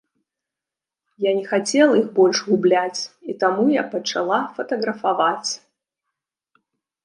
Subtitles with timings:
[1.25, 3.01] Я не хацела іх больш губляць,
[3.33, 5.49] і таму я пачала фатаграфаваць.